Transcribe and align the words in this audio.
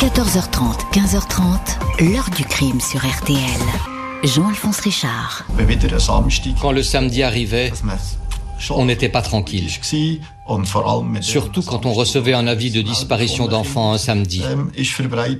14h30, 0.00 0.94
15h30, 0.94 2.10
l'heure 2.10 2.30
du 2.34 2.42
crime 2.42 2.80
sur 2.80 3.00
RTL. 3.00 3.36
Jean-Alphonse 4.24 4.80
Richard. 4.80 5.44
Quand 6.62 6.72
le 6.72 6.82
samedi 6.82 7.22
arrivait, 7.22 7.70
on 8.70 8.86
n'était 8.86 9.10
pas 9.10 9.20
tranquille. 9.20 9.68
Surtout 11.20 11.62
quand 11.62 11.84
on 11.84 11.92
recevait 11.92 12.32
un 12.32 12.46
avis 12.46 12.70
de 12.70 12.80
disparition 12.80 13.46
d'enfants 13.46 13.92
un 13.92 13.98
samedi. 13.98 14.42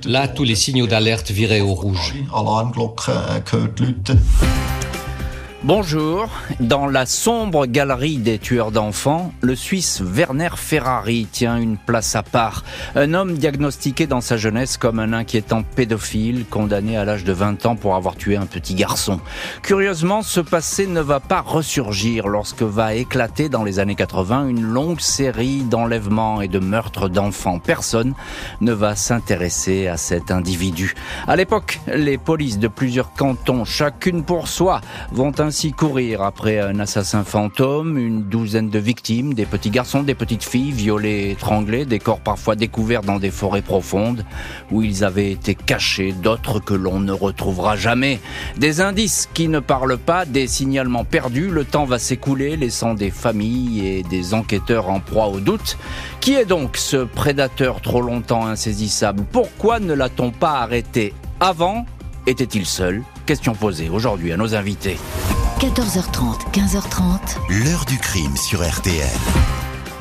Là, 0.05 0.27
tous 0.27 0.43
les 0.43 0.55
signaux 0.55 0.85
d'alerte 0.85 1.31
viraient 1.31 1.61
au 1.61 1.73
rouge. 1.73 2.13
Bonjour. 5.63 6.27
Dans 6.59 6.87
la 6.87 7.05
sombre 7.05 7.67
galerie 7.67 8.17
des 8.17 8.39
tueurs 8.39 8.71
d'enfants, 8.71 9.31
le 9.41 9.55
Suisse 9.55 10.01
Werner 10.03 10.49
Ferrari 10.55 11.27
tient 11.31 11.55
une 11.55 11.77
place 11.77 12.15
à 12.15 12.23
part. 12.23 12.63
Un 12.95 13.13
homme 13.13 13.37
diagnostiqué 13.37 14.07
dans 14.07 14.21
sa 14.21 14.37
jeunesse 14.37 14.77
comme 14.77 14.97
un 14.97 15.13
inquiétant 15.13 15.61
pédophile, 15.61 16.45
condamné 16.49 16.97
à 16.97 17.05
l'âge 17.05 17.23
de 17.25 17.31
20 17.31 17.67
ans 17.67 17.75
pour 17.75 17.93
avoir 17.93 18.15
tué 18.15 18.37
un 18.37 18.47
petit 18.47 18.73
garçon. 18.73 19.19
Curieusement, 19.61 20.23
ce 20.23 20.39
passé 20.39 20.87
ne 20.87 20.99
va 20.99 21.19
pas 21.19 21.41
ressurgir 21.41 22.27
lorsque 22.27 22.63
va 22.63 22.95
éclater 22.95 23.47
dans 23.47 23.63
les 23.63 23.77
années 23.77 23.93
80 23.93 24.47
une 24.47 24.63
longue 24.63 24.99
série 24.99 25.61
d'enlèvements 25.61 26.41
et 26.41 26.47
de 26.47 26.57
meurtres 26.57 27.07
d'enfants. 27.07 27.59
Personne 27.59 28.15
ne 28.61 28.73
va 28.73 28.95
s'intéresser 28.95 29.87
à 29.87 29.97
cet 29.97 30.31
individu. 30.31 30.95
À 31.27 31.35
l'époque, 31.35 31.81
les 31.85 32.17
polices 32.17 32.57
de 32.57 32.67
plusieurs 32.67 33.13
cantons, 33.13 33.63
chacune 33.63 34.23
pour 34.23 34.47
soi, 34.47 34.81
vont 35.11 35.39
ainsi 35.51 35.73
courir 35.73 36.21
après 36.21 36.59
un 36.59 36.79
assassin 36.79 37.25
fantôme, 37.25 37.97
une 37.97 38.23
douzaine 38.23 38.69
de 38.69 38.79
victimes, 38.79 39.33
des 39.33 39.45
petits 39.45 39.69
garçons, 39.69 40.01
des 40.01 40.15
petites 40.15 40.45
filles 40.45 40.71
violés, 40.71 41.31
étranglés, 41.31 41.83
des 41.83 41.99
corps 41.99 42.21
parfois 42.21 42.55
découverts 42.55 43.01
dans 43.01 43.19
des 43.19 43.31
forêts 43.31 43.61
profondes 43.61 44.23
où 44.71 44.81
ils 44.81 45.03
avaient 45.03 45.29
été 45.29 45.53
cachés, 45.53 46.13
d'autres 46.13 46.61
que 46.61 46.73
l'on 46.73 47.01
ne 47.01 47.11
retrouvera 47.11 47.75
jamais. 47.75 48.21
Des 48.59 48.79
indices 48.79 49.27
qui 49.33 49.49
ne 49.49 49.59
parlent 49.59 49.97
pas, 49.97 50.23
des 50.23 50.47
signalements 50.47 51.03
perdus, 51.03 51.49
le 51.49 51.65
temps 51.65 51.83
va 51.83 51.99
s'écouler 51.99 52.55
laissant 52.55 52.93
des 52.93 53.11
familles 53.11 53.85
et 53.85 54.03
des 54.03 54.33
enquêteurs 54.33 54.89
en 54.89 55.01
proie 55.01 55.27
au 55.27 55.41
doute. 55.41 55.77
Qui 56.21 56.35
est 56.35 56.45
donc 56.45 56.77
ce 56.77 57.03
prédateur 57.03 57.81
trop 57.81 58.01
longtemps 58.01 58.45
insaisissable? 58.45 59.25
Pourquoi 59.29 59.81
ne 59.81 59.93
l'a-t-on 59.93 60.31
pas 60.31 60.61
arrêté 60.61 61.13
avant? 61.41 61.85
Était-il 62.25 62.65
seul? 62.65 63.03
Question 63.25 63.53
posée 63.53 63.89
aujourd'hui 63.89 64.31
à 64.31 64.37
nos 64.37 64.55
invités. 64.55 64.97
14h30, 65.61 66.51
15h30. 66.53 67.63
L'heure 67.63 67.85
du 67.85 67.99
crime 67.99 68.35
sur 68.35 68.67
RTL. 68.67 69.05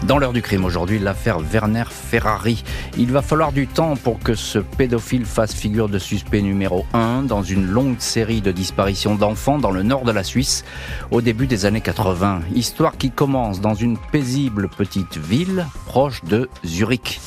Dans 0.05 0.16
l'heure 0.16 0.33
du 0.33 0.41
crime 0.41 0.64
aujourd'hui, 0.64 0.98
l'affaire 0.98 1.39
Werner 1.39 1.84
Ferrari. 1.91 2.64
Il 2.97 3.12
va 3.12 3.20
falloir 3.20 3.53
du 3.53 3.66
temps 3.66 3.94
pour 3.94 4.20
que 4.20 4.33
ce 4.33 4.58
pédophile 4.58 5.27
fasse 5.27 5.53
figure 5.53 5.91
de 5.91 5.98
suspect 5.98 6.41
numéro 6.41 6.86
1 6.94 7.25
dans 7.25 7.42
une 7.42 7.66
longue 7.66 7.98
série 7.98 8.41
de 8.41 8.53
disparitions 8.53 9.16
d'enfants 9.16 9.58
dans 9.58 9.70
le 9.70 9.83
nord 9.83 10.05
de 10.05 10.12
la 10.12 10.25
Suisse 10.25 10.64
au 11.11 11.20
début 11.20 11.47
des 11.47 11.66
années 11.66 11.83
80. 11.83 12.41
Histoire 12.55 12.97
qui 12.97 13.11
commence 13.11 13.61
dans 13.61 13.75
une 13.75 13.98
paisible 13.98 14.70
petite 14.70 15.19
ville 15.19 15.66
proche 15.84 16.25
de 16.25 16.48
Zurich. 16.64 17.20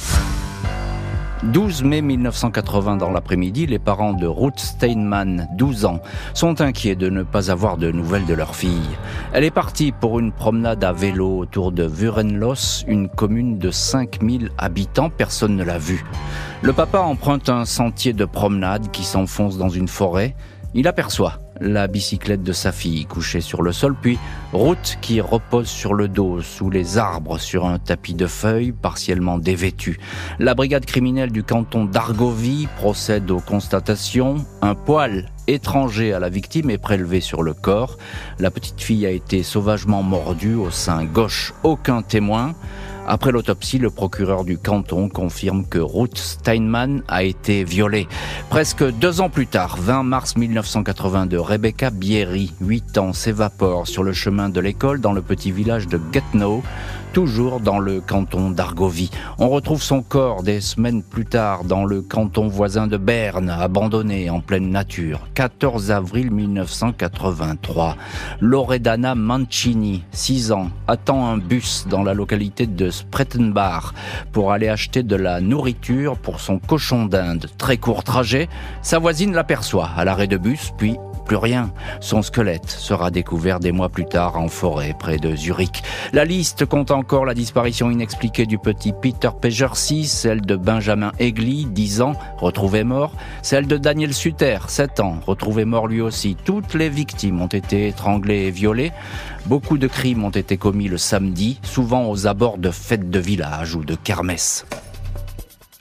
12 1.52 1.84
mai 1.84 2.02
1980 2.02 2.98
dans 2.98 3.12
l'après-midi, 3.12 3.66
les 3.66 3.78
parents 3.78 4.14
de 4.14 4.26
Ruth 4.26 4.60
Steinman, 4.60 5.50
12 5.56 5.86
ans, 5.86 6.00
sont 6.34 6.62
inquiets 6.62 6.96
de 6.96 7.10
ne 7.10 7.24
pas 7.24 7.52
avoir 7.52 7.78
de 7.78 7.92
nouvelles 7.92 8.26
de 8.26 8.34
leur 8.34 8.56
fille. 8.56 8.90
Elle 9.34 9.44
est 9.44 9.52
partie 9.52 9.92
pour 9.92 10.20
une 10.20 10.32
promenade 10.32 10.84
à 10.84 10.94
vélo 10.94 11.38
autour 11.38 11.74
de 11.74 11.84
Vurenlos, 11.84 12.86
une 12.88 13.10
commune 13.10 13.58
de 13.58 13.72
5000 13.72 14.52
habitants, 14.58 15.10
personne 15.10 15.58
ne 15.58 15.64
l'a 15.64 15.78
vue. 15.78 16.06
Le 16.62 16.72
papa 16.72 17.00
emprunte 17.00 17.50
un 17.50 17.66
sentier 17.66 18.14
de 18.14 18.26
promenade 18.26 18.90
qui 18.92 19.04
s'enfonce 19.04 19.58
dans 19.58 19.70
une 19.70 19.90
forêt. 19.90 20.36
Il 20.74 20.88
aperçoit 20.88 21.43
la 21.64 21.88
bicyclette 21.88 22.44
de 22.44 22.54
sa 22.54 22.72
fille 22.72 23.06
couchée 23.06 23.42
sur 23.42 23.62
le 23.62 23.72
sol, 23.72 23.96
puis 24.00 24.20
route 24.52 24.98
qui 25.02 25.22
repose 25.22 25.68
sur 25.68 25.94
le 25.94 26.08
dos 26.08 26.42
sous 26.42 26.70
les 26.70 26.98
arbres 26.98 27.40
sur 27.40 27.66
un 27.66 27.80
tapis 27.80 28.14
de 28.14 28.28
feuilles 28.28 28.72
partiellement 28.72 29.40
dévêtu. 29.40 30.00
La 30.40 30.54
brigade 30.54 30.86
criminelle 30.86 31.32
du 31.32 31.44
canton 31.44 31.86
d'Argovie 31.86 32.68
procède 32.78 33.32
aux 33.32 33.40
constatations. 33.40 34.46
Un 34.62 34.76
poil 34.76 35.30
étranger 35.48 36.14
à 36.14 36.20
la 36.20 36.30
victime 36.30 36.70
est 36.70 36.78
prélevé 36.78 37.22
sur 37.22 37.44
le 37.44 37.54
corps. 37.54 37.98
La 38.40 38.52
petite 38.52 38.82
fille 38.82 39.06
a 39.06 39.12
été 39.12 39.44
sauvagement 39.44 40.04
mordue 40.04 40.56
au 40.56 40.70
sein 40.70 41.06
gauche. 41.06 41.54
Aucun 41.64 42.02
témoin. 42.02 42.54
Après 43.06 43.32
l'autopsie, 43.32 43.80
le 43.80 43.90
procureur 43.90 44.46
du 44.46 44.58
canton 44.58 45.10
confirme 45.10 45.66
que 45.66 45.80
Ruth 45.80 46.18
Steinman 46.18 47.04
a 47.10 47.24
été 47.24 47.66
violée. 47.66 48.08
Presque 48.50 48.84
deux 48.84 49.20
ans 49.20 49.30
plus 49.30 49.48
tard, 49.48 49.76
20 49.78 50.04
mars 50.04 50.38
1982, 50.38 51.40
Rebecca 51.40 51.90
Bierry, 51.90 52.54
8 52.62 52.98
ans, 53.00 53.14
s'évapore 53.14 53.88
sur 53.88 54.04
le 54.04 54.14
chemin 54.14 54.48
de 54.48 54.62
l'école 54.62 55.02
dans 55.02 55.12
le 55.12 55.22
petit 55.22 55.52
village 55.52 55.88
de 55.88 56.00
Gatineau 56.12 56.64
toujours 57.14 57.60
dans 57.60 57.78
le 57.78 58.02
canton 58.02 58.50
d'Argovie. 58.50 59.12
On 59.38 59.50
retrouve 59.50 59.84
son 59.84 60.02
corps 60.02 60.42
des 60.42 60.62
semaines 60.62 61.04
plus 61.04 61.26
tard 61.26 61.64
dans 61.64 61.86
le 61.86 62.02
canton 62.02 62.48
voisin 62.48 62.88
de 62.88 62.98
Berne, 62.98 63.52
abandonné 63.52 64.32
en 64.32 64.42
pleine 64.42 64.72
nature. 64.72 65.20
14 65.36 65.92
avril 65.92 66.32
1983. 66.32 67.98
Loredana 68.42 69.14
Mancini, 69.14 70.04
6 70.12 70.52
ans, 70.52 70.72
attend 70.88 71.28
un 71.28 71.38
bus 71.38 71.86
dans 71.88 72.02
la 72.02 72.16
localité 72.16 72.66
de 72.66 72.90
Sprettenbach 72.90 73.94
pour 74.32 74.52
aller 74.52 74.68
acheter 74.68 75.04
de 75.04 75.16
la 75.16 75.40
nourriture 75.40 76.18
pour 76.18 76.40
son 76.40 76.58
cochon 76.58 77.06
d'Inde. 77.06 77.48
Très 77.60 77.78
court 77.78 78.04
trajet, 78.04 78.50
sa 78.82 78.98
voisine 78.98 79.34
l'aperçoit 79.34 79.92
à 79.96 80.04
l'arrêt 80.04 80.28
de 80.28 80.38
bus, 80.38 80.72
puis 80.78 80.98
plus 81.24 81.36
rien. 81.36 81.72
Son 82.00 82.22
squelette 82.22 82.70
sera 82.70 83.12
découvert 83.12 83.60
des 83.60 83.72
mois 83.72 83.90
plus 83.90 84.06
tard 84.06 84.38
en 84.38 84.48
forêt 84.48 84.96
près 84.98 85.18
de 85.18 85.36
Zurich. 85.36 85.84
La 86.12 86.26
liste 86.26 86.66
compte 86.66 86.92
encore 86.92 87.26
la 87.26 87.34
disparition 87.34 87.92
inexpliquée 87.92 88.46
du 88.46 88.58
petit 88.58 88.94
Peter 88.94 89.30
Pejercy, 89.40 90.06
celle 90.06 90.42
de 90.42 90.56
Benjamin 90.56 91.12
Egli, 91.20 91.66
10 91.66 92.02
ans, 92.02 92.14
retrouvé 92.38 92.84
mort, 92.84 93.14
celle 93.42 93.68
de 93.68 93.78
Daniel 93.78 94.14
Suter, 94.14 94.60
7 94.68 95.00
ans, 95.00 95.20
retrouvé 95.26 95.66
mort 95.66 95.88
lui 95.88 96.02
aussi. 96.02 96.36
Toutes 96.44 96.74
les 96.74 96.90
victimes 96.90 97.42
ont 97.42 97.48
été 97.48 97.88
étranglées 97.88 98.48
et 98.48 98.52
violées. 98.52 98.92
Beaucoup 99.46 99.78
de 99.78 99.88
crimes 99.88 100.24
ont 100.24 100.30
été 100.30 100.58
commis 100.58 100.88
le 100.88 100.98
samedi, 100.98 101.60
souvent 101.64 102.10
aux 102.10 102.28
abords 102.28 102.58
de 102.58 102.72
fêtes 102.72 103.10
de 103.10 103.20
village 103.20 103.76
ou 103.76 103.84
de 103.84 103.96
kermesse. 103.96 104.66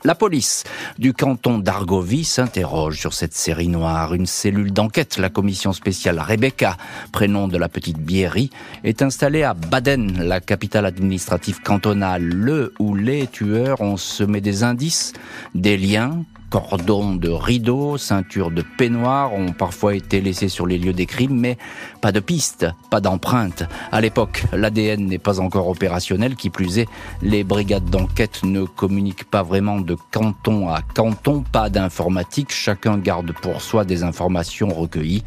La 0.05 0.17
police 0.17 0.65
du 0.99 1.13
canton 1.13 1.59
d'Argovie 1.59 2.25
s'interroge 2.25 2.99
sur 2.99 3.15
cette 3.15 3.35
série 3.35 3.69
noire. 3.69 4.15
Une 4.15 4.27
cellule 4.27 4.73
d'enquête, 4.73 5.17
la 5.17 5.29
commission 5.29 5.73
spéciale 5.73 6.19
Rebecca, 6.19 6.77
prénom 7.13 7.47
de 7.47 7.57
la 7.57 7.69
petite 7.69 7.99
Bierry, 7.99 8.51
est 8.83 9.01
installée 9.01 9.45
à 9.45 9.55
Baden, 9.55 10.25
la 10.25 10.41
capitale 10.41 10.87
administrative 10.87 11.61
cantonale. 11.63 12.25
Le 12.25 12.75
ou 12.81 12.97
les 12.97 13.29
tueurs 13.29 13.81
ont 13.81 13.97
semé 13.97 14.41
des 14.41 14.65
indices, 14.65 15.13
des 15.55 15.77
liens, 15.77 16.25
cordons 16.53 17.15
de 17.15 17.31
rideaux, 17.31 17.97
ceintures 17.97 18.51
de 18.51 18.63
peignoirs 18.77 19.33
ont 19.33 19.53
parfois 19.53 19.95
été 19.95 20.21
laissés 20.21 20.51
sur 20.51 20.67
les 20.67 20.77
lieux 20.77 20.93
des 20.93 21.07
crimes, 21.07 21.35
mais 21.35 21.57
pas 22.03 22.13
de 22.13 22.21
pistes, 22.21 22.67
pas 22.91 23.01
d'empreintes. 23.01 23.65
À 23.91 24.03
l'époque, 24.03 24.45
l'ADN 24.53 25.07
n'est 25.07 25.17
pas 25.17 25.41
encore 25.41 25.69
opérationnel, 25.69 26.37
qui 26.37 26.51
plus 26.51 26.79
est, 26.79 26.89
les 27.23 27.43
brigades 27.43 27.89
d'enquête 27.89 28.43
ne 28.43 28.65
communiquent 28.65 29.25
pas 29.25 29.43
vraiment 29.43 29.81
de 29.81 29.97
canton 30.11 30.69
à 30.69 30.83
canton, 30.83 31.43
pas 31.51 31.71
d'informatique, 31.71 32.53
chacun 32.53 32.99
garde 32.99 33.33
pour 33.33 33.63
soi 33.63 33.87
des 33.87 34.03
informations 34.03 34.69
recueillies 34.69 35.25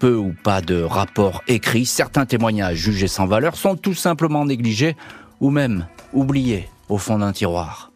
peu 0.00 0.16
ou 0.16 0.34
pas 0.42 0.60
de 0.60 0.82
rapports 0.82 1.42
écrits, 1.46 1.86
certains 1.86 2.26
témoignages 2.26 2.78
jugés 2.78 3.06
sans 3.06 3.26
valeur 3.26 3.54
sont 3.54 3.76
tout 3.76 3.94
simplement 3.94 4.44
négligés 4.44 4.96
ou 5.40 5.50
même 5.50 5.86
oubliés 6.12 6.68
au 6.88 6.98
fond 6.98 7.18
d'un 7.18 7.32
tiroir. 7.32 7.93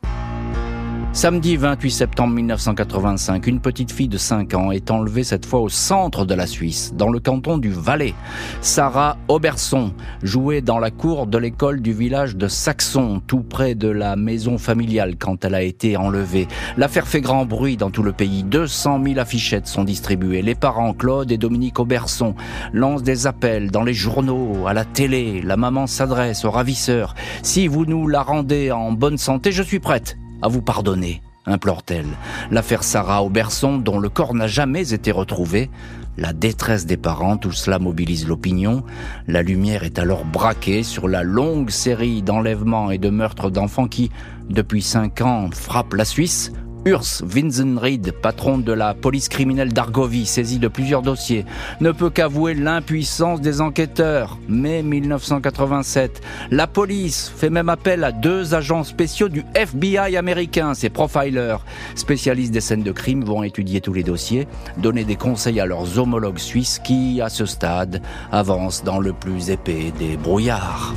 Samedi 1.15 1.57
28 1.57 1.91
septembre 1.91 2.35
1985, 2.35 3.47
une 3.47 3.61
petite 3.61 3.91
fille 3.91 4.09
de 4.09 4.19
5 4.19 4.55
ans 4.55 4.71
est 4.71 4.91
enlevée 4.91 5.25
cette 5.25 5.47
fois 5.47 5.61
au 5.61 5.69
centre 5.69 6.25
de 6.25 6.35
la 6.35 6.47
Suisse, 6.47 6.93
dans 6.95 7.09
le 7.09 7.19
canton 7.19 7.59
du 7.59 7.71
Valais. 7.71 8.15
Sarah 8.61 9.17
Auberson 9.27 9.93
jouait 10.23 10.61
dans 10.61 10.79
la 10.79 10.93
cour 10.93 11.27
de 11.27 11.39
l'école 11.39 11.81
du 11.81 11.93
village 11.93 12.37
de 12.37 12.47
Saxon, 12.47 13.21
tout 13.27 13.41
près 13.41 13.75
de 13.75 13.89
la 13.89 14.15
maison 14.17 14.59
familiale 14.59 15.17
quand 15.19 15.45
elle 15.45 15.55
a 15.55 15.63
été 15.63 15.97
enlevée. 15.97 16.47
L'affaire 16.77 17.09
fait 17.09 17.23
grand 17.23 17.47
bruit 17.47 17.77
dans 17.77 17.91
tout 17.91 18.05
le 18.05 18.13
pays. 18.13 18.45
200 18.45 19.03
000 19.03 19.19
affichettes 19.19 19.67
sont 19.67 19.85
distribuées. 19.85 20.43
Les 20.43 20.55
parents 20.55 20.93
Claude 20.93 21.33
et 21.33 21.39
Dominique 21.39 21.81
Auberson 21.81 22.35
lancent 22.73 23.03
des 23.03 23.27
appels 23.27 23.73
dans 23.73 23.83
les 23.83 23.95
journaux, 23.95 24.69
à 24.69 24.75
la 24.75 24.85
télé. 24.85 25.41
La 25.43 25.57
maman 25.57 25.89
s'adresse 25.89 26.45
aux 26.45 26.51
ravisseurs. 26.51 27.15
Si 27.43 27.67
vous 27.67 27.87
nous 27.87 28.07
la 28.07 28.23
rendez 28.23 28.71
en 28.71 28.93
bonne 28.93 29.19
santé, 29.19 29.53
je 29.53 29.63
suis 29.63 29.81
prête 29.81 30.17
à 30.43 30.49
vous 30.49 30.63
pardonner, 30.63 31.23
implore-t-elle. 31.47 32.07
L'affaire 32.51 32.83
Sarah 32.83 33.23
Auberson, 33.23 33.79
dont 33.79 33.99
le 33.99 34.09
corps 34.09 34.35
n'a 34.35 34.47
jamais 34.47 34.93
été 34.93 35.11
retrouvé, 35.11 35.71
la 36.17 36.33
détresse 36.33 36.85
des 36.85 36.97
parents, 36.97 37.37
tout 37.37 37.53
cela 37.53 37.79
mobilise 37.79 38.27
l'opinion. 38.27 38.83
La 39.29 39.43
lumière 39.43 39.85
est 39.85 40.01
alors 40.01 40.25
braquée 40.25 40.83
sur 40.83 41.07
la 41.07 41.23
longue 41.23 41.71
série 41.71 42.23
d'enlèvements 42.23 42.91
et 42.91 42.99
de 42.99 43.09
meurtres 43.09 43.51
d'enfants 43.51 43.87
qui, 43.87 44.11
depuis 44.51 44.83
cinq 44.83 45.21
ans, 45.21 45.49
frappent 45.53 45.95
la 45.95 46.05
Suisse. 46.05 46.53
Urs 46.89 47.23
Winzenried, 47.23 48.13
patron 48.13 48.57
de 48.57 48.73
la 48.73 48.95
police 48.95 49.29
criminelle 49.29 49.75
d'Argovie, 49.75 50.25
saisi 50.25 50.59
de 50.59 50.69
plusieurs 50.69 51.03
dossiers, 51.03 51.45
ne 51.83 51.93
peut 51.93 52.09
qu'avouer 52.09 52.55
l'impuissance 52.55 53.43
des 53.43 53.61
enquêteurs. 53.61 54.39
Mai 54.49 54.83
1987, 54.83 56.23
la 56.51 56.67
police 56.67 57.31
fait 57.37 57.51
même 57.51 57.69
appel 57.69 58.05
à 58.05 58.13
deux 58.13 58.55
agents 58.55 58.85
spéciaux 58.85 59.29
du 59.29 59.45
FBI 59.55 60.17
américain, 60.17 60.73
ces 60.73 60.89
profilers, 60.89 61.59
spécialistes 61.95 62.53
des 62.53 62.63
scènes 62.63 62.85
de 62.85 62.93
crime, 62.93 63.23
vont 63.23 63.43
étudier 63.43 63.83
tous 63.83 63.93
les 63.93 64.03
dossiers, 64.03 64.49
donner 64.79 65.05
des 65.05 65.17
conseils 65.17 65.61
à 65.61 65.67
leurs 65.67 65.99
homologues 65.99 66.39
suisses 66.39 66.81
qui, 66.83 67.21
à 67.21 67.29
ce 67.29 67.45
stade, 67.45 68.01
avancent 68.33 68.83
dans 68.83 68.99
le 68.99 69.13
plus 69.13 69.51
épais 69.51 69.93
des 69.99 70.17
brouillards. 70.17 70.95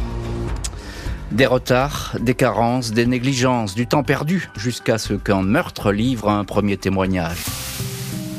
Des 1.31 1.45
retards, 1.45 2.17
des 2.19 2.35
carences, 2.35 2.91
des 2.91 3.05
négligences, 3.05 3.73
du 3.73 3.87
temps 3.87 4.03
perdu, 4.03 4.49
jusqu'à 4.57 4.97
ce 4.97 5.13
qu'un 5.13 5.43
meurtre 5.43 5.93
livre 5.93 6.29
un 6.29 6.43
premier 6.43 6.75
témoignage. 6.75 7.45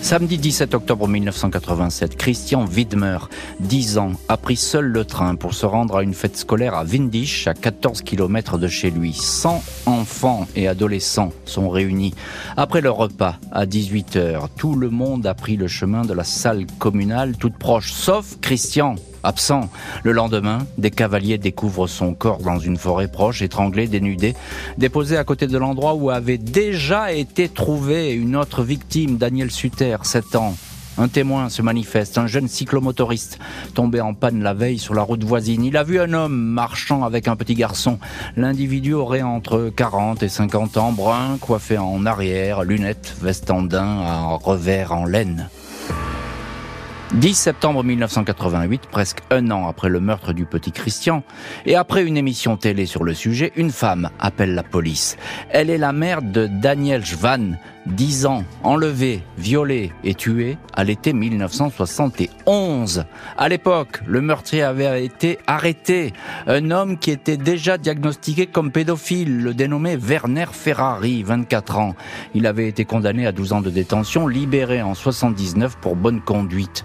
Samedi 0.03 0.37
17 0.37 0.75
octobre 0.75 1.09
1987, 1.09 2.17
Christian 2.17 2.67
Widmer, 2.67 3.19
10 3.61 3.97
ans, 3.97 4.13
a 4.29 4.37
pris 4.37 4.57
seul 4.57 4.85
le 4.85 5.07
train 5.07 5.37
pour 5.37 5.55
se 5.55 5.65
rendre 5.65 5.97
à 5.97 6.03
une 6.03 6.13
fête 6.13 6.37
scolaire 6.37 6.75
à 6.75 6.85
Windisch, 6.85 7.47
à 7.47 7.55
14 7.55 8.03
km 8.03 8.59
de 8.59 8.69
chez 8.69 8.91
lui. 8.91 9.15
100 9.15 9.63
enfants 9.87 10.47
et 10.55 10.69
adolescents 10.69 11.33
sont 11.47 11.71
réunis. 11.71 12.15
Après 12.59 12.83
le 12.83 12.91
repas, 12.91 13.37
à 13.53 13.65
18h, 13.65 14.49
tout 14.59 14.75
le 14.75 14.91
monde 14.91 15.27
a 15.27 15.33
pris 15.33 15.57
le 15.57 15.69
chemin 15.69 16.03
de 16.03 16.13
la 16.13 16.25
salle 16.25 16.67
communale 16.79 17.37
toute 17.39 17.57
proche, 17.57 17.93
sauf 17.93 18.39
Christian, 18.43 18.97
absent. 19.23 19.71
Le 20.03 20.13
lendemain, 20.13 20.67
des 20.79 20.91
cavaliers 20.91 21.39
découvrent 21.39 21.87
son 21.87 22.15
corps 22.15 22.39
dans 22.39 22.59
une 22.59 22.77
forêt 22.77 23.09
proche, 23.09 23.43
étranglé, 23.43 23.87
dénudé, 23.87 24.35
déposé 24.79 25.17
à 25.17 25.25
côté 25.25 25.47
de 25.47 25.59
l'endroit 25.59 25.95
où 25.95 26.11
avait 26.11 26.39
déjà 26.39 27.13
été 27.13 27.49
trouvé 27.49 28.13
une 28.13 28.37
autre 28.37 28.63
victime, 28.63 29.17
Daniel 29.17 29.51
Suter, 29.51 29.97
7 30.03 30.37
ans. 30.37 30.55
Un 30.99 31.09
témoin 31.09 31.49
se 31.49 31.63
manifeste, 31.63 32.19
un 32.19 32.27
jeune 32.27 32.49
cyclomotoriste 32.49 33.39
tombé 33.75 34.03
en 34.03 34.13
panne 34.13 34.43
la 34.43 34.53
veille 34.53 34.79
sur 34.79 34.93
la 34.93 35.03
route 35.03 35.25
voisine. 35.25 35.65
Il 35.65 35.77
a 35.79 35.85
vu 35.85 35.99
un 35.99 36.13
homme 36.13 36.37
marchant 36.37 37.03
avec 37.03 37.29
un 37.29 37.37
petit 37.37 37.55
garçon. 37.55 37.99
L'individu 38.37 38.93
aurait 38.93 39.23
entre 39.23 39.73
40 39.75 40.23
et 40.23 40.29
50 40.29 40.77
ans, 40.77 40.93
brun, 40.93 41.39
coiffé 41.41 41.79
en 41.79 42.05
arrière, 42.05 42.63
lunettes, 42.63 43.15
veste 43.23 43.51
en 43.51 43.63
daim, 43.63 44.03
à 44.03 44.39
revers 44.43 44.93
en 44.93 45.07
laine. 45.07 45.49
10 47.15 47.35
septembre 47.35 47.85
1988, 47.85 48.87
presque 48.91 49.19
un 49.31 49.51
an 49.51 49.69
après 49.69 49.91
le 49.91 50.01
meurtre 50.01 50.33
du 50.33 50.47
petit 50.47 50.73
Christian, 50.73 51.23
et 51.67 51.77
après 51.77 52.05
une 52.05 52.17
émission 52.17 52.57
télé 52.57 52.87
sur 52.87 53.05
le 53.05 53.13
sujet, 53.13 53.53
une 53.55 53.71
femme 53.71 54.09
appelle 54.19 54.55
la 54.55 54.63
police. 54.63 55.19
Elle 55.51 55.69
est 55.69 55.77
la 55.77 55.93
mère 55.93 56.23
de 56.23 56.47
Daniel 56.47 57.05
Schwann, 57.05 57.59
10 57.87 58.27
ans, 58.27 58.45
enlevé, 58.63 59.23
violé 59.39 59.93
et 60.05 60.15
tué 60.15 60.57
à 60.73 60.85
l'été 60.85 61.13
1971. 61.13 63.05
À 63.37 63.49
l'époque, 63.49 64.01
le 64.07 64.21
meurtrier 64.21 64.63
avait 64.63 65.05
été 65.05 65.39
arrêté. 65.47 66.13
Un 66.47 66.71
homme 66.71 66.99
qui 66.99 67.11
était 67.11 67.37
déjà 67.37 67.79
diagnostiqué 67.79 68.47
comme 68.47 68.71
pédophile, 68.71 69.43
le 69.43 69.55
dénommé 69.55 69.97
Werner 69.97 70.47
Ferrari, 70.53 71.23
24 71.23 71.79
ans. 71.79 71.95
Il 72.35 72.47
avait 72.47 72.69
été 72.69 72.85
condamné 72.85 73.27
à 73.27 73.33
12 73.33 73.53
ans 73.53 73.61
de 73.61 73.71
détention, 73.71 74.29
libéré 74.29 74.83
en 74.83 74.95
79 74.95 75.77
pour 75.81 75.97
bonne 75.97 76.21
conduite. 76.21 76.85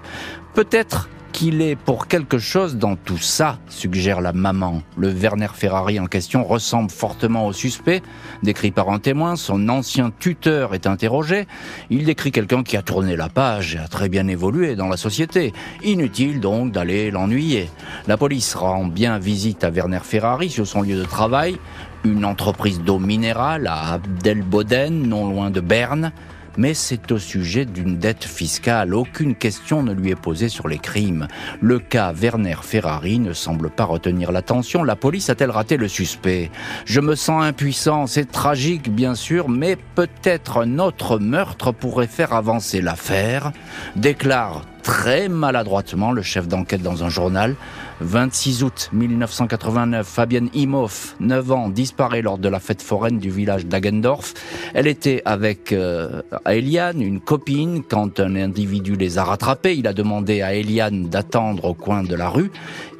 Peut-être 0.54 1.10
qu'il 1.38 1.62
est 1.62 1.76
pour 1.76 2.08
quelque 2.08 2.40
chose 2.40 2.78
dans 2.78 2.96
tout 2.96 3.20
ça, 3.20 3.60
suggère 3.70 4.22
la 4.22 4.34
maman. 4.34 4.82
Le 4.98 5.10
Werner 5.10 5.50
Ferrari 5.54 6.00
en 6.00 6.08
question 6.08 6.44
ressemble 6.44 6.90
fortement 6.90 7.46
au 7.46 7.54
suspect, 7.54 8.02
décrit 8.42 8.72
par 8.72 8.90
un 8.90 8.98
témoin. 8.98 9.36
Son 9.36 9.70
ancien 9.70 10.12
tuteur 10.18 10.74
est 10.74 10.88
interrogé. 10.88 11.46
Il 11.92 12.06
décrit 12.06 12.32
quelqu'un 12.32 12.64
qui 12.64 12.76
a 12.76 12.82
tourné 12.82 13.16
la 13.16 13.30
page 13.30 13.76
et 13.76 13.78
a 13.78 13.88
très 13.88 14.10
bien 14.10 14.28
évolué 14.28 14.76
dans 14.76 14.88
la 14.88 14.98
société. 14.98 15.54
Inutile 15.84 16.40
donc 16.40 16.72
d'aller 16.72 17.12
l'ennuyer. 17.12 17.70
La 18.08 18.18
police 18.18 18.56
rend 18.56 18.86
bien 18.86 19.20
visite 19.20 19.64
à 19.64 19.70
Werner 19.70 20.02
Ferrari 20.02 20.50
sur 20.50 20.66
son 20.66 20.82
lieu 20.82 20.98
de 20.98 21.06
travail, 21.06 21.60
une 22.04 22.26
entreprise 22.26 22.82
d'eau 22.82 22.98
minérale 22.98 23.68
à 23.68 23.94
Abdelboden, 23.94 25.08
non 25.08 25.30
loin 25.30 25.52
de 25.52 25.62
Berne 25.62 26.12
mais 26.58 26.74
c'est 26.74 27.12
au 27.12 27.20
sujet 27.20 27.66
d'une 27.66 27.98
dette 27.98 28.26
fiscale. 28.26 28.94
Aucune 28.94 29.36
question 29.36 29.84
ne 29.84 29.94
lui 29.94 30.12
est 30.12 30.16
posée 30.16 30.50
sur 30.50 30.68
les 30.68 30.80
crimes. 30.80 31.28
Le 31.62 31.80
cas 31.80 32.12
Werner 32.14 32.58
Ferrari 32.62 33.20
ne 33.20 33.34
semble 33.34 33.70
pas 33.70 33.86
retenir 33.86 34.32
l'attention. 34.32 34.84
La 34.84 34.96
police 34.96 35.30
a-t-elle 35.30 35.52
raté 35.52 35.78
le 35.78 35.88
suspect? 35.88 36.52
Je 36.86 37.00
me 37.00 37.16
sens 37.16 37.44
impuissant, 37.44 38.08
c'est 38.08 38.32
tragique 38.32 38.92
bien 38.94 39.16
sûr, 39.16 39.50
mais 39.50 39.78
peut-être 39.96 40.58
un 40.58 40.80
autre 40.80 41.20
meurtre 41.20 41.72
pourrait 41.72 42.08
faire 42.08 42.34
avancer 42.34 42.82
l'affaire, 42.82 43.52
déclare 43.96 44.64
très 44.88 45.28
maladroitement 45.28 46.14
le 46.14 46.22
chef 46.22 46.48
d'enquête 46.48 46.82
dans 46.82 47.04
un 47.04 47.10
journal. 47.10 47.56
26 48.00 48.64
août 48.64 48.90
1989, 48.94 50.08
Fabienne 50.08 50.50
Imhoff, 50.54 51.18
9 51.20 51.52
ans, 51.52 51.68
disparaît 51.68 52.22
lors 52.22 52.38
de 52.38 52.48
la 52.48 52.62
fête 52.62 52.82
foraine 52.82 53.20
du 53.20 53.30
village 53.30 53.66
d'Agendorf. 53.66 54.34
Elle 54.74 54.88
était 54.88 55.22
avec 55.26 55.74
euh, 55.74 56.22
Eliane, 56.46 57.02
une 57.02 57.20
copine, 57.20 57.84
quand 57.84 58.22
un 58.22 58.38
individu 58.38 58.96
les 58.96 59.18
a 59.18 59.26
rattrapés. 59.26 59.76
Il 59.76 59.88
a 59.88 59.94
demandé 59.94 60.42
à 60.42 60.54
Eliane 60.54 61.10
d'attendre 61.10 61.66
au 61.66 61.74
coin 61.74 62.04
de 62.04 62.16
la 62.16 62.30
rue. 62.30 62.50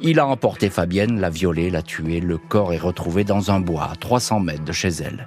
Il 0.02 0.20
a 0.20 0.26
emporté 0.26 0.68
Fabienne, 0.68 1.18
l'a 1.18 1.30
violée, 1.30 1.70
l'a 1.70 1.80
tuée. 1.80 2.20
Le 2.20 2.36
corps 2.36 2.74
est 2.74 2.78
retrouvé 2.78 3.24
dans 3.24 3.50
un 3.50 3.60
bois 3.60 3.88
à 3.90 3.96
300 3.96 4.40
mètres 4.40 4.64
de 4.64 4.72
chez 4.72 4.90
elle. 4.90 5.26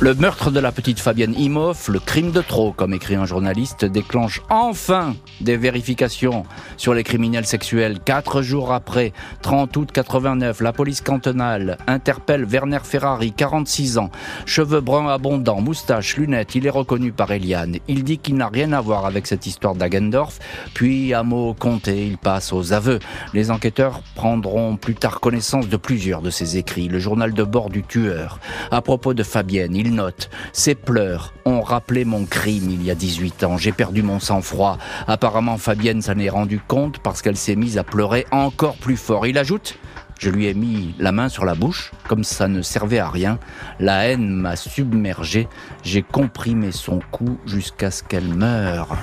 Le 0.00 0.14
meurtre 0.14 0.52
de 0.52 0.60
la 0.60 0.70
petite 0.70 1.00
Fabienne 1.00 1.34
Imhoff, 1.36 1.88
le 1.88 1.98
crime 1.98 2.30
de 2.30 2.40
trop, 2.40 2.70
comme 2.70 2.94
écrit 2.94 3.16
un 3.16 3.24
journaliste, 3.24 3.84
déclenche 3.84 4.42
enfin 4.48 5.16
des 5.40 5.56
vérifications 5.56 6.44
sur 6.76 6.94
les 6.94 7.02
criminels 7.02 7.46
sexuels. 7.46 7.98
Quatre 7.98 8.40
jours 8.42 8.72
après, 8.72 9.12
30 9.42 9.76
août 9.76 9.90
89, 9.92 10.60
la 10.60 10.72
police 10.72 11.00
cantonale 11.00 11.78
interpelle 11.88 12.44
Werner 12.44 12.78
Ferrari, 12.84 13.32
46 13.32 13.98
ans, 13.98 14.12
cheveux 14.46 14.80
bruns 14.80 15.08
abondants, 15.08 15.60
moustache, 15.60 16.16
lunettes. 16.16 16.54
Il 16.54 16.68
est 16.68 16.70
reconnu 16.70 17.10
par 17.10 17.32
Eliane. 17.32 17.78
Il 17.88 18.04
dit 18.04 18.18
qu'il 18.18 18.36
n'a 18.36 18.46
rien 18.46 18.72
à 18.74 18.80
voir 18.80 19.04
avec 19.04 19.26
cette 19.26 19.46
histoire 19.46 19.74
d'Agendorf. 19.74 20.38
Puis, 20.74 21.12
à 21.12 21.24
mots 21.24 21.56
comptés, 21.58 22.06
il 22.06 22.18
passe 22.18 22.52
aux 22.52 22.72
aveux. 22.72 23.00
Les 23.34 23.50
enquêteurs 23.50 24.02
prendront 24.14 24.76
plus 24.76 24.94
tard 24.94 25.18
connaissance 25.18 25.68
de 25.68 25.76
plusieurs 25.76 26.22
de 26.22 26.30
ses 26.30 26.56
écrits. 26.56 26.86
Le 26.86 27.00
journal 27.00 27.32
de 27.34 27.42
bord 27.42 27.68
du 27.68 27.82
tueur. 27.82 28.38
À 28.70 28.80
propos 28.80 29.12
de 29.12 29.24
Fabienne, 29.24 29.74
note 29.90 30.30
Ses 30.52 30.74
pleurs 30.74 31.34
ont 31.44 31.60
rappelé 31.60 32.04
mon 32.04 32.24
crime 32.24 32.70
il 32.70 32.82
y 32.82 32.90
a 32.90 32.94
18 32.94 33.44
ans. 33.44 33.56
J'ai 33.56 33.72
perdu 33.72 34.02
mon 34.02 34.20
sang-froid. 34.20 34.78
Apparemment, 35.06 35.58
Fabienne 35.58 36.02
s'en 36.02 36.18
est 36.18 36.28
rendue 36.28 36.60
compte 36.66 36.98
parce 36.98 37.22
qu'elle 37.22 37.36
s'est 37.36 37.56
mise 37.56 37.78
à 37.78 37.84
pleurer 37.84 38.26
encore 38.30 38.76
plus 38.76 38.96
fort. 38.96 39.26
Il 39.26 39.38
ajoute 39.38 39.78
je 40.18 40.30
lui 40.30 40.46
ai 40.46 40.54
mis 40.54 40.96
la 40.98 41.12
main 41.12 41.28
sur 41.28 41.44
la 41.44 41.54
bouche, 41.54 41.92
comme 42.08 42.24
ça 42.24 42.48
ne 42.48 42.60
servait 42.60 42.98
à 42.98 43.08
rien. 43.08 43.38
La 43.78 44.08
haine 44.08 44.28
m'a 44.28 44.56
submergé. 44.56 45.46
J'ai 45.84 46.02
comprimé 46.02 46.72
son 46.72 46.98
cou 47.12 47.38
jusqu'à 47.46 47.92
ce 47.92 48.02
qu'elle 48.02 48.26
meure. 48.26 48.96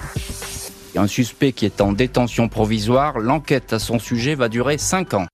Un 0.97 1.07
suspect 1.07 1.53
qui 1.53 1.65
est 1.65 1.79
en 1.79 1.93
détention 1.93 2.49
provisoire, 2.49 3.19
l'enquête 3.19 3.71
à 3.71 3.79
son 3.79 3.97
sujet 3.97 4.35
va 4.35 4.49
durer 4.49 4.77
5 4.77 5.13
ans. 5.13 5.27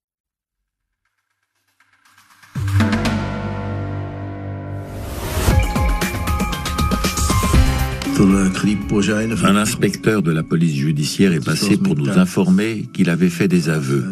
Un 9.44 9.56
inspecteur 9.56 10.22
de 10.22 10.30
la 10.30 10.42
police 10.42 10.74
judiciaire 10.76 11.32
est 11.32 11.44
passé 11.44 11.76
pour 11.76 11.96
nous 11.96 12.18
informer 12.18 12.88
qu'il 12.92 13.10
avait 13.10 13.30
fait 13.30 13.48
des 13.48 13.68
aveux. 13.68 14.04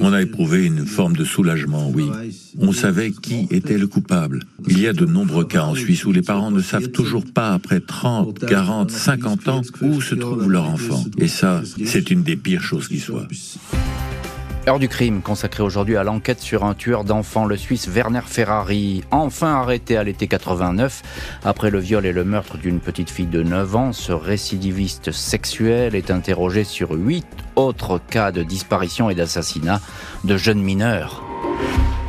On 0.00 0.12
a 0.12 0.22
éprouvé 0.22 0.64
une 0.64 0.86
forme 0.86 1.14
de 1.14 1.24
soulagement, 1.24 1.90
oui. 1.90 2.06
On 2.58 2.72
savait 2.72 3.10
qui 3.10 3.46
était 3.50 3.76
le 3.76 3.86
coupable. 3.86 4.40
Il 4.68 4.80
y 4.80 4.86
a 4.86 4.92
de 4.92 5.04
nombreux 5.04 5.44
cas 5.44 5.64
en 5.64 5.74
Suisse 5.74 6.04
où 6.06 6.12
les 6.12 6.22
parents 6.22 6.50
ne 6.50 6.62
savent 6.62 6.88
toujours 6.88 7.24
pas, 7.24 7.52
après 7.52 7.80
30, 7.80 8.46
40, 8.46 8.90
50 8.90 9.48
ans, 9.48 9.62
où 9.82 10.00
se 10.00 10.14
trouve 10.14 10.50
leur 10.50 10.64
enfant. 10.64 11.04
Et 11.18 11.28
ça, 11.28 11.62
c'est 11.84 12.10
une 12.10 12.22
des 12.22 12.36
pires 12.36 12.62
choses 12.62 12.88
qui 12.88 12.98
soient. 12.98 13.28
Heure 14.70 14.78
du 14.78 14.88
crime 14.88 15.20
consacrée 15.20 15.64
aujourd'hui 15.64 15.96
à 15.96 16.04
l'enquête 16.04 16.38
sur 16.38 16.62
un 16.64 16.74
tueur 16.74 17.02
d'enfants, 17.02 17.44
le 17.44 17.56
Suisse 17.56 17.88
Werner 17.88 18.20
Ferrari, 18.24 19.02
enfin 19.10 19.56
arrêté 19.56 19.96
à 19.96 20.04
l'été 20.04 20.28
89 20.28 21.02
après 21.44 21.70
le 21.70 21.80
viol 21.80 22.06
et 22.06 22.12
le 22.12 22.22
meurtre 22.22 22.56
d'une 22.56 22.78
petite 22.78 23.10
fille 23.10 23.26
de 23.26 23.42
9 23.42 23.74
ans. 23.74 23.92
Ce 23.92 24.12
récidiviste 24.12 25.10
sexuel 25.10 25.96
est 25.96 26.12
interrogé 26.12 26.62
sur 26.62 26.92
huit 26.92 27.26
autres 27.56 27.98
cas 27.98 28.30
de 28.30 28.44
disparition 28.44 29.10
et 29.10 29.16
d'assassinat 29.16 29.80
de 30.22 30.36
jeunes 30.36 30.62
mineurs. 30.62 31.29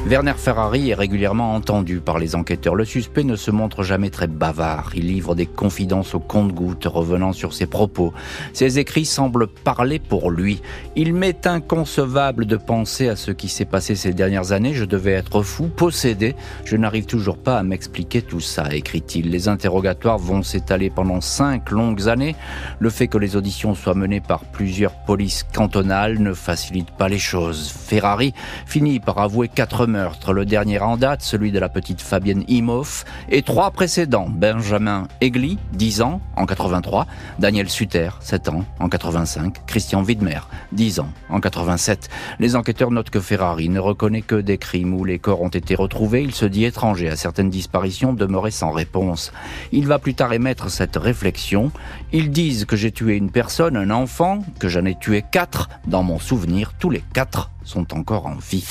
Werner 0.08 0.34
Ferrari 0.36 0.90
est 0.90 0.96
régulièrement 0.96 1.54
entendu 1.54 2.00
par 2.00 2.18
les 2.18 2.36
enquêteurs. 2.36 2.74
Le 2.74 2.86
suspect 2.86 3.24
ne 3.24 3.36
se 3.36 3.52
montre 3.52 3.84
jamais 3.84 4.10
très 4.10 4.26
bavard. 4.26 4.92
Il 4.96 5.06
livre 5.06 5.36
des 5.36 5.46
confidences 5.46 6.16
au 6.16 6.20
compte-gouttes, 6.20 6.86
revenant 6.86 7.34
sur 7.34 7.54
ses 7.54 7.68
propos. 7.68 8.12
Ses 8.52 8.80
écrits 8.80 9.06
semblent 9.06 9.48
parler 9.48 10.00
pour 10.00 10.32
lui. 10.32 10.60
Il 10.96 11.14
m'est 11.14 11.46
inconcevable 11.46 12.48
de 12.48 12.58
penser 12.58 13.10
à 13.10 13.16
ce 13.16 13.30
qui 13.30 13.48
s'est 13.48 13.66
passé 13.66 13.96
ces 13.96 14.12
dernières 14.12 14.54
années. 14.54 14.74
Je 14.74 14.86
devais 14.86 15.12
être 15.12 15.44
fou, 15.44 15.68
possédé. 15.68 16.36
Je 16.66 16.78
n'arrive 16.78 17.06
toujours 17.06 17.38
pas 17.38 17.60
à 17.60 17.64
m'expliquer 17.64 18.24
tout 18.24 18.42
ça, 18.42 18.74
écrit-il. 18.74 19.30
Les 19.30 19.48
interrogatoires 19.50 20.18
vont 20.18 20.42
s'étaler 20.42 20.90
pendant 20.90 21.22
cinq 21.22 21.70
longues 21.70 22.10
années. 22.10 22.36
Le 22.80 22.90
fait 22.90 23.08
que 23.08 23.20
les 23.20 23.36
auditions 23.36 23.76
soient 23.76 23.94
menées 23.94 24.20
par 24.20 24.46
plusieurs 24.46 24.96
polices 25.06 25.46
cantonales 25.54 26.20
ne 26.20 26.34
facilite 26.34 26.90
pas 26.90 27.08
les 27.08 27.20
choses. 27.20 27.70
Ferrari 27.70 28.34
finit 28.66 29.00
par 29.00 29.20
avouer 29.20 29.48
quatre 29.48 29.91
meurtres. 29.92 30.34
Le 30.34 30.46
dernier 30.46 30.80
en 30.80 30.98
date, 30.98 31.22
celui 31.22 31.52
de 31.52 31.60
la 31.60 31.70
petite 31.70 32.02
Fabienne 32.02 32.44
Imhoff, 32.48 33.06
et 33.30 33.44
trois 33.44 33.72
précédents. 33.72 34.28
Benjamin 34.30 35.08
Egli, 35.22 35.60
10 35.74 36.02
ans, 36.02 36.22
en 36.36 36.46
83, 36.46 37.06
Daniel 37.38 37.70
Sutter, 37.70 38.10
7 38.22 38.50
ans, 38.50 38.66
en 38.80 38.90
85, 38.90 39.66
Christian 39.68 40.04
Widmer, 40.04 40.40
10 40.72 41.02
ans, 41.02 41.10
en 41.30 41.40
87. 41.40 42.10
Les 42.40 42.56
enquêteurs 42.56 42.92
notent 42.92 43.10
que 43.10 43.20
Ferrari 43.20 43.70
ne 43.70 43.80
reconnaît 43.80 44.22
que 44.22 44.36
des 44.36 44.58
crimes 44.58 44.94
où 44.94 45.06
les 45.06 45.20
corps 45.20 45.42
ont 45.42 45.50
été 45.50 45.76
retrouvés. 45.76 46.24
Il 46.24 46.34
se 46.34 46.46
dit 46.46 46.66
étranger 46.66 47.10
à 47.10 47.16
certaines 47.16 47.50
disparitions 47.50 48.14
demeurées 48.14 48.52
sans 48.52 48.72
réponse. 48.72 49.32
Il 49.72 49.88
va 49.88 50.00
plus 50.00 50.16
tard 50.16 50.34
émettre 50.34 50.72
cette 50.72 50.96
réflexion. 50.96 51.72
Ils 52.12 52.32
disent 52.32 52.66
que 52.66 52.76
j'ai 52.76 52.92
tué 52.92 53.16
une 53.16 53.32
personne, 53.32 53.76
un 53.76 53.92
enfant, 53.92 54.40
que 54.60 54.70
j'en 54.70 54.86
ai 54.86 54.96
tué 54.96 55.24
quatre. 55.30 55.70
Dans 55.86 56.04
mon 56.04 56.20
souvenir, 56.20 56.74
tous 56.80 56.90
les 56.90 57.04
quatre 57.14 57.52
sont 57.64 57.94
encore 57.94 58.26
en 58.26 58.36
vie. 58.36 58.66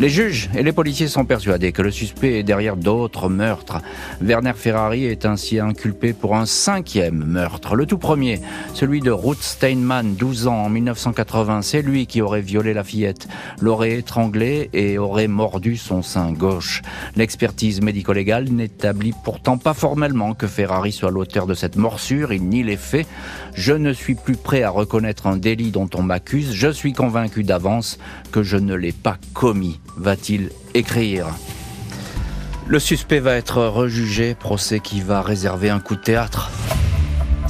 Les 0.00 0.08
juges 0.08 0.48
et 0.56 0.62
les 0.62 0.72
policiers 0.72 1.08
sont 1.08 1.26
persuadés 1.26 1.72
que 1.72 1.82
le 1.82 1.90
suspect 1.90 2.38
est 2.38 2.42
derrière 2.42 2.78
d'autres 2.78 3.28
meurtres. 3.28 3.82
Werner 4.22 4.54
Ferrari 4.56 5.04
est 5.04 5.26
ainsi 5.26 5.58
inculpé 5.60 6.14
pour 6.14 6.36
un 6.36 6.46
cinquième 6.46 7.22
meurtre. 7.22 7.76
Le 7.76 7.84
tout 7.84 7.98
premier, 7.98 8.40
celui 8.72 9.00
de 9.00 9.10
Ruth 9.10 9.42
Steinman, 9.42 10.14
12 10.14 10.46
ans, 10.46 10.64
en 10.64 10.70
1980. 10.70 11.60
C'est 11.60 11.82
lui 11.82 12.06
qui 12.06 12.22
aurait 12.22 12.40
violé 12.40 12.72
la 12.72 12.82
fillette, 12.82 13.28
l'aurait 13.60 13.98
étranglée 13.98 14.70
et 14.72 14.96
aurait 14.96 15.28
mordu 15.28 15.76
son 15.76 16.00
sein 16.00 16.32
gauche. 16.32 16.80
L'expertise 17.14 17.82
médico-légale 17.82 18.48
n'établit 18.48 19.12
pourtant 19.22 19.58
pas 19.58 19.74
formellement 19.74 20.32
que 20.32 20.46
Ferrari 20.46 20.92
soit 20.92 21.10
l'auteur 21.10 21.46
de 21.46 21.52
cette 21.52 21.76
morsure. 21.76 22.32
Il 22.32 22.48
nie 22.48 22.62
les 22.62 22.78
faits. 22.78 23.06
Je 23.52 23.74
ne 23.74 23.92
suis 23.92 24.14
plus 24.14 24.36
prêt 24.36 24.62
à 24.62 24.70
reconnaître 24.70 25.26
un 25.26 25.36
délit 25.36 25.72
dont 25.72 25.90
on 25.92 26.02
m'accuse. 26.02 26.54
Je 26.54 26.68
suis 26.68 26.94
convaincu 26.94 27.44
d'avance 27.44 27.98
que 28.32 28.42
je 28.42 28.56
ne 28.56 28.74
l'ai 28.74 28.92
pas 28.92 29.18
commis 29.34 29.78
va-t-il 29.96 30.50
écrire 30.74 31.26
Le 32.66 32.78
suspect 32.78 33.20
va 33.20 33.34
être 33.34 33.64
rejugé, 33.64 34.34
procès 34.34 34.80
qui 34.80 35.00
va 35.00 35.22
réserver 35.22 35.70
un 35.70 35.80
coup 35.80 35.96
de 35.96 36.00
théâtre. 36.00 36.50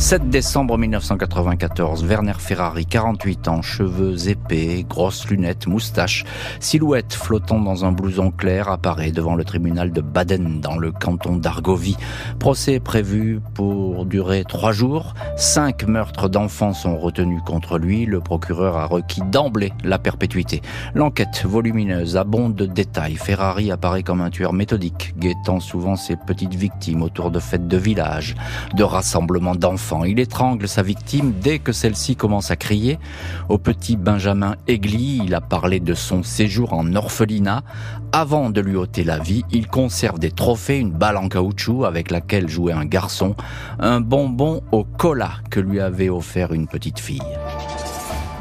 7 0.01 0.31
décembre 0.31 0.79
1994, 0.79 2.05
Werner 2.05 2.33
Ferrari, 2.39 2.87
48 2.87 3.49
ans, 3.49 3.61
cheveux 3.61 4.31
épais, 4.31 4.85
grosses 4.89 5.29
lunettes, 5.29 5.67
moustache, 5.67 6.25
silhouette 6.59 7.13
flottant 7.13 7.61
dans 7.61 7.85
un 7.85 7.93
blouson 7.93 8.31
clair, 8.31 8.71
apparaît 8.71 9.13
devant 9.13 9.35
le 9.35 9.45
tribunal 9.45 9.93
de 9.93 10.01
Baden, 10.01 10.63
dans 10.63 10.79
le 10.79 10.91
canton 10.91 11.37
d'Argovie. 11.37 11.99
Procès 12.39 12.81
prévu 12.81 13.41
pour 13.53 14.07
durer 14.07 14.45
trois 14.49 14.73
jours. 14.73 15.13
Cinq 15.37 15.87
meurtres 15.87 16.31
d'enfants 16.31 16.73
sont 16.73 16.97
retenus 16.97 17.43
contre 17.45 17.79
lui. 17.79 18.07
Le 18.07 18.21
procureur 18.21 18.79
a 18.79 18.87
requis 18.87 19.23
d'emblée 19.31 19.75
la 19.85 19.99
perpétuité. 19.99 20.63
L'enquête 20.95 21.45
volumineuse 21.45 22.17
abonde 22.17 22.55
de 22.55 22.65
détails. 22.65 23.17
Ferrari 23.17 23.71
apparaît 23.71 24.03
comme 24.03 24.23
un 24.23 24.31
tueur 24.31 24.55
méthodique, 24.55 25.15
guettant 25.19 25.61
souvent 25.61 25.95
ses 25.95 26.17
petites 26.17 26.55
victimes 26.55 27.03
autour 27.03 27.31
de 27.31 27.39
fêtes 27.39 27.69
de 27.69 27.77
village, 27.77 28.35
de 28.75 28.83
rassemblements 28.83 29.55
d'enfants 29.55 29.90
il 30.05 30.21
étrangle 30.21 30.69
sa 30.69 30.83
victime 30.83 31.33
dès 31.43 31.59
que 31.59 31.73
celle-ci 31.73 32.17
commence 32.17 32.51
à 32.51 32.57
crier. 32.57 32.99
Au 33.49 33.59
petit 33.59 33.97
Benjamin 33.97 34.57
Egli, 34.69 35.21
il 35.25 35.35
a 35.35 35.41
parlé 35.41 35.81
de 35.81 35.95
son 35.95 36.23
séjour 36.23 36.73
en 36.73 36.95
orphelinat. 36.95 37.63
Avant 38.13 38.51
de 38.51 38.61
lui 38.61 38.77
ôter 38.77 39.05
la 39.05 39.19
vie, 39.19 39.45
il 39.51 39.67
conserve 39.67 40.19
des 40.19 40.31
trophées, 40.31 40.79
une 40.79 40.93
balle 40.93 41.17
en 41.17 41.29
caoutchouc 41.29 41.85
avec 41.85 42.11
laquelle 42.11 42.49
jouait 42.49 42.73
un 42.73 42.85
garçon, 42.85 43.35
un 43.79 44.01
bonbon 44.01 44.63
au 44.73 44.85
cola 44.85 45.33
que 45.51 45.61
lui 45.61 45.81
avait 45.81 46.09
offert 46.09 46.53
une 46.53 46.67
petite 46.67 46.99
fille. 46.99 47.21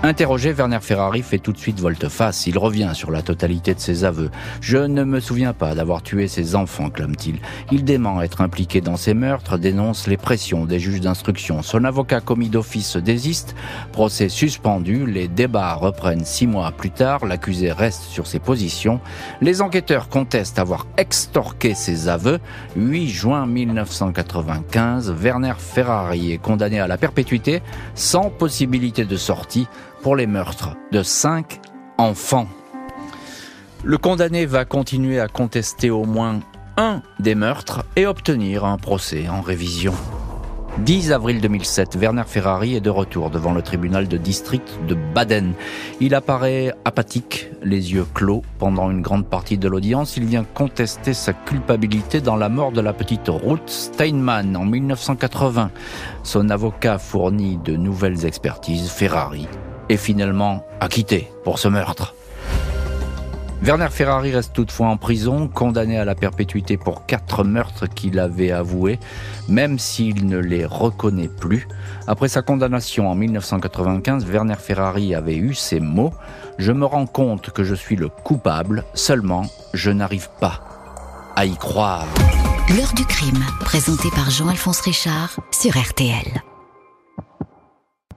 Interrogé, 0.01 0.53
Werner 0.53 0.79
Ferrari 0.79 1.22
fait 1.22 1.39
tout 1.39 1.51
de 1.51 1.58
suite 1.58 1.82
volte-face. 1.82 2.48
Il 2.48 2.58
revient 2.58 2.91
sur 2.94 3.12
la 3.12 3.22
totalité 3.22 3.74
de 3.74 3.82
ses 3.82 4.06
aveux. 4.06 4.32
Je 4.62 4.77
ne 4.77 5.03
me 5.03 5.20
souviens 5.20 5.51
pas 5.51 5.75
d'avoir 5.75 6.01
tué 6.01 6.29
ses 6.29 6.56
enfants, 6.56 6.89
clame-t-il. 6.89 7.39
Il 7.70 7.84
dément 7.84 8.22
être 8.22 8.39
impliqué 8.39 8.79
dans 8.79 8.96
ces 8.96 9.13
meurtres, 9.13 9.58
dénonce 9.58 10.08
les 10.08 10.15
pressions 10.15 10.63
des 10.63 10.79
juges 10.79 11.01
d'instruction. 11.01 11.62
Son 11.63 11.84
avocat 11.84 12.22
commis 12.22 12.48
d'office 12.48 12.91
se 12.91 12.98
désiste. 12.98 13.56
Procès 13.91 14.29
suspendu. 14.29 15.06
Les 15.06 15.27
débats 15.27 15.74
reprennent 15.74 16.24
six 16.24 16.48
mois 16.48 16.72
plus 16.72 16.91
tard. 16.91 17.25
L'accusé 17.25 17.74
reste 17.74 18.03
sur 18.03 18.25
ses 18.25 18.39
positions. 18.39 19.01
Les 19.41 19.62
enquêteurs 19.62 20.08
contestent 20.08 20.60
avoir 20.60 20.88
extorqué 20.96 21.74
ses 21.74 22.08
aveux. 22.08 22.39
8 22.77 23.10
juin 23.10 23.46
1995, 23.46 25.12
Werner 25.12 25.56
Ferrari 25.58 26.32
est 26.32 26.38
condamné 26.38 26.79
à 26.79 26.88
la 26.88 26.98
perpétuité 26.98 27.62
sans 27.96 28.29
possibilité 28.29 29.03
de 29.03 29.18
sortie 29.18 29.68
pour 30.01 30.15
les 30.15 30.27
meurtres 30.27 30.75
de 30.91 31.03
cinq 31.03 31.60
enfants. 31.98 32.48
Le 33.84 33.98
condamné 33.98 34.46
va 34.46 34.65
continuer 34.65 35.20
à 35.20 35.27
contester 35.27 35.89
au 35.89 36.03
moins 36.03 36.39
un 36.77 37.01
des 37.20 37.36
meurtres 37.36 37.84
et 37.96 38.06
obtenir 38.06 38.65
un 38.65 38.77
procès 38.77 39.27
en 39.29 39.41
révision. 39.41 39.94
10 40.79 41.12
avril 41.12 41.41
2007, 41.41 41.98
Werner 41.98 42.24
Ferrari 42.25 42.75
est 42.75 42.82
de 42.82 42.89
retour 42.89 43.29
devant 43.29 43.53
le 43.53 43.62
tribunal 43.62 44.08
de 44.08 44.15
district 44.15 44.79
de 44.88 44.96
Baden. 44.96 45.53
Il 46.00 46.15
apparaît 46.15 46.74
apathique, 46.86 47.51
les 47.63 47.94
yeux 47.94 48.06
clos 48.13 48.44
pendant 48.60 48.89
une 48.89 49.01
grande 49.01 49.27
partie 49.27 49.58
de 49.58 49.68
l'audience. 49.68 50.15
Il 50.15 50.25
vient 50.25 50.46
contester 50.53 51.13
sa 51.13 51.34
culpabilité 51.34 52.22
dans 52.22 52.38
la 52.38 52.48
mort 52.48 52.72
de 52.72 52.82
la 52.82 52.94
petite 52.94 53.27
Ruth 53.27 53.68
Steinman 53.68 54.56
en 54.56 54.63
1980. 54.63 55.72
Son 56.24 56.50
avocat 56.50 56.98
fournit 56.98 57.58
de 57.58 57.75
nouvelles 57.75 58.25
expertises. 58.25 58.89
Ferrari 58.89 59.48
est 59.89 59.98
finalement 59.98 60.65
acquitté 60.79 61.27
pour 61.43 61.60
ce 61.60 61.67
meurtre. 61.67 62.15
Werner 63.62 63.89
Ferrari 63.91 64.31
reste 64.34 64.53
toutefois 64.53 64.88
en 64.88 64.96
prison, 64.96 65.50
condamné 65.50 66.00
à 66.00 66.05
la 66.05 66.15
perpétuité 66.15 66.77
pour 66.77 67.05
quatre 67.05 67.43
meurtres 67.43 67.88
qu'il 67.88 68.17
avait 68.17 68.51
avoués, 68.51 69.00
même 69.50 69.77
s'il 69.77 70.27
ne 70.27 70.38
les 70.38 70.65
reconnaît 70.65 71.27
plus. 71.27 71.67
Après 72.08 72.29
sa 72.29 72.41
condamnation 72.41 73.10
en 73.10 73.15
1995, 73.15 74.25
Werner 74.25 74.55
Ferrari 74.55 75.13
avait 75.13 75.36
eu 75.36 75.53
ces 75.53 75.81
mots⁇ 75.81 76.10
Je 76.58 76.72
me 76.72 76.86
rends 76.86 77.05
compte 77.05 77.50
que 77.50 77.65
je 77.65 77.75
suis 77.75 77.98
le 77.98 78.08
coupable, 78.08 78.86
seulement 78.93 79.46
je 79.74 79.91
n'arrive 79.91 80.29
pas 80.39 80.62
à 81.36 81.46
y 81.46 81.58
croire. 81.58 82.08
L'heure 82.69 82.93
du 82.93 83.05
crime, 83.05 83.43
présenté 83.60 84.10
par 84.12 84.29
Jean-Alphonse 84.29 84.81
Richard 84.81 85.38
sur 85.51 85.77
RTL. 85.77 86.41